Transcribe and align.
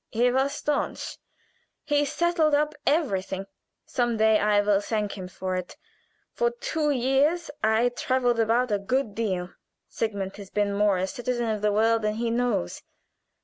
He 0.09 0.31
was 0.31 0.53
stanch. 0.53 1.19
He 1.83 2.05
settled 2.05 2.55
up 2.55 2.73
everything. 2.87 3.45
Some 3.85 4.17
day 4.17 4.39
I 4.39 4.59
will 4.61 4.79
thank 4.81 5.11
him 5.15 5.27
for 5.27 5.55
it. 5.55 5.77
For 6.33 6.49
two 6.49 6.89
years 6.89 7.51
I 7.63 7.89
traveled 7.89 8.39
about 8.39 8.71
a 8.71 8.79
good 8.79 9.13
deal. 9.13 9.51
Sigmund 9.89 10.37
has 10.37 10.49
been 10.49 10.73
more 10.73 10.97
a 10.97 11.05
citizen 11.05 11.49
of 11.51 11.61
the 11.61 11.71
world 11.71 12.01
than 12.01 12.15
he 12.15 12.31
knows. 12.31 12.81